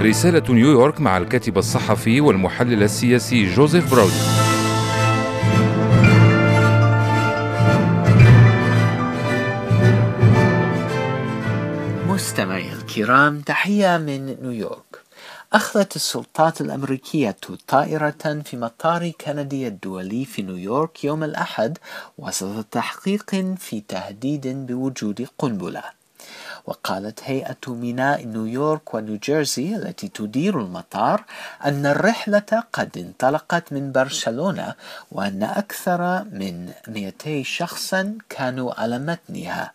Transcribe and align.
رسالة 0.00 0.54
نيويورك 0.54 1.00
مع 1.00 1.16
الكاتب 1.16 1.58
الصحفي 1.58 2.20
والمحلل 2.20 2.82
السياسي 2.82 3.54
جوزيف 3.54 3.94
براودي. 3.94 4.14
مستمعي 12.08 12.72
الكرام 12.72 13.40
تحية 13.40 13.98
من 13.98 14.26
نيويورك. 14.42 15.00
أخذت 15.52 15.96
السلطات 15.96 16.60
الأمريكية 16.60 17.36
طائرة 17.68 18.42
في 18.44 18.56
مطار 18.56 19.10
كندي 19.10 19.66
الدولي 19.66 20.24
في 20.24 20.42
نيويورك 20.42 21.04
يوم 21.04 21.24
الأحد 21.24 21.78
وسط 22.18 22.64
تحقيق 22.64 23.30
في 23.58 23.82
تهديد 23.88 24.66
بوجود 24.66 25.26
قنبلة. 25.38 25.99
وقالت 26.66 27.20
هيئة 27.24 27.56
ميناء 27.68 28.24
نيويورك 28.24 28.94
ونيوجيرسي 28.94 29.76
التي 29.76 30.08
تدير 30.08 30.60
المطار 30.60 31.24
أن 31.64 31.86
الرحلة 31.86 32.62
قد 32.72 32.98
انطلقت 32.98 33.72
من 33.72 33.92
برشلونة 33.92 34.74
وأن 35.12 35.42
أكثر 35.42 36.24
من 36.24 36.72
200 36.88 37.42
شخصا 37.42 38.18
كانوا 38.28 38.80
على 38.80 38.98
متنها. 38.98 39.72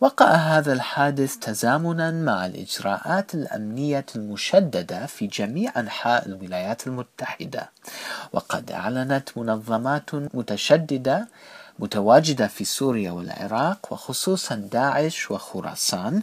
وقع 0.00 0.26
هذا 0.34 0.72
الحادث 0.72 1.36
تزامنا 1.36 2.10
مع 2.10 2.46
الإجراءات 2.46 3.34
الأمنية 3.34 4.06
المشددة 4.16 5.06
في 5.06 5.26
جميع 5.26 5.72
أنحاء 5.76 6.26
الولايات 6.26 6.86
المتحدة. 6.86 7.70
وقد 8.32 8.72
أعلنت 8.72 9.28
منظمات 9.36 10.14
متشددة 10.14 11.28
متواجدة 11.78 12.46
في 12.46 12.64
سوريا 12.64 13.10
والعراق 13.10 13.92
وخصوصا 13.92 14.54
داعش 14.54 15.30
وخراسان 15.30 16.22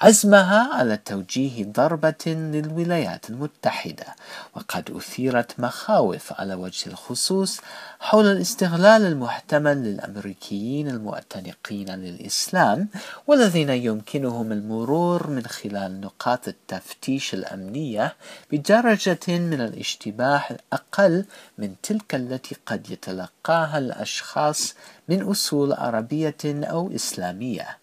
عزمها 0.00 0.74
على 0.74 0.96
توجيه 0.96 1.64
ضربة 1.64 2.24
للولايات 2.26 3.30
المتحدة. 3.30 4.06
وقد 4.54 4.90
أثيرت 4.90 5.60
مخاوف 5.60 6.32
على 6.32 6.54
وجه 6.54 6.90
الخصوص 6.90 7.60
حول 8.00 8.26
الاستغلال 8.26 9.02
المحتمل 9.06 9.76
للأمريكيين 9.76 10.88
المعتنقين 10.88 11.90
للإسلام 11.90 12.88
والذين 13.26 13.70
يمكنهم 13.70 14.52
المرور 14.52 15.30
من 15.30 15.46
خلال 15.46 16.00
نقاط 16.00 16.48
التفتيش 16.48 17.34
الأمنية 17.34 18.14
بدرجة 18.52 19.18
من 19.28 19.60
الاشتباه 19.60 20.42
أقل 20.72 21.24
من 21.58 21.74
تلك 21.82 22.14
التي 22.14 22.56
قد 22.66 22.90
يتلقاها 22.90 23.78
الأشخاص 23.78 24.74
من 25.08 25.22
أصول 25.22 25.72
عربية 25.72 26.36
أو 26.44 26.94
إسلامية. 26.94 27.78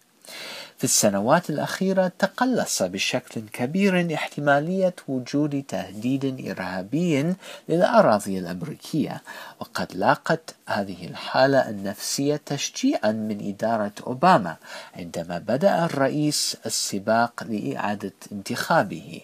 في 0.78 0.84
السنوات 0.84 1.50
الأخيرة 1.50 2.12
تقلص 2.18 2.82
بشكل 2.82 3.40
كبير 3.52 4.14
احتمالية 4.14 4.94
وجود 5.08 5.64
تهديد 5.68 6.48
إرهابي 6.50 7.34
للأراضي 7.68 8.38
الأمريكية 8.38 9.22
وقد 9.60 9.86
لاقت 9.94 10.54
هذه 10.68 11.06
الحالة 11.06 11.68
النفسية 11.70 12.40
تشجيعا 12.46 13.12
من 13.12 13.48
إدارة 13.48 13.92
أوباما 14.06 14.56
عندما 14.96 15.38
بدأ 15.38 15.84
الرئيس 15.84 16.56
السباق 16.66 17.44
لإعادة 17.44 18.12
انتخابه 18.32 19.20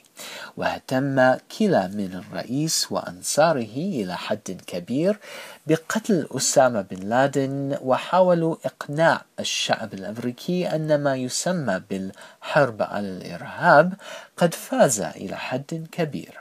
واهتم 0.57 1.35
كلا 1.59 1.87
من 1.87 2.15
الرئيس 2.15 2.93
وأنصاره 2.93 3.77
إلى 3.77 4.17
حد 4.17 4.61
كبير 4.67 5.19
بقتل 5.67 6.29
أسامة 6.37 6.81
بن 6.81 7.09
لادن 7.09 7.79
وحاولوا 7.83 8.57
إقناع 8.65 9.23
الشعب 9.41 9.95
الأمريكي 9.95 10.75
أن 10.75 11.03
ما 11.03 11.17
يسمى 11.17 11.83
بالحرب 11.91 12.83
على 12.83 13.09
الإرهاب 13.09 13.93
قد 14.37 14.55
فاز 14.55 15.01
إلى 15.01 15.37
حد 15.37 15.87
كبير. 15.93 16.41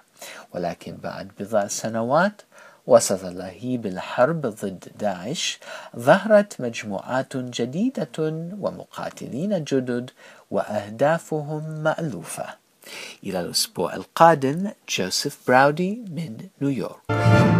ولكن 0.53 0.97
بعد 0.97 1.31
بضع 1.39 1.67
سنوات 1.67 2.41
وسط 2.89 3.23
لهيب 3.23 3.85
الحرب 3.85 4.41
ضد 4.41 4.85
داعش 4.99 5.59
ظهرت 5.97 6.61
مجموعات 6.61 7.37
جديدة 7.37 8.17
ومقاتلين 8.59 9.63
جدد 9.63 10.09
وأهدافهم 10.51 11.63
مألوفة. 11.83 12.45
إلى 13.23 13.41
الأسبوع 13.41 13.95
القادم 13.95 14.71
جوزيف 14.89 15.37
براودي 15.47 16.01
من 16.15 16.37
نيويورك. 16.61 17.58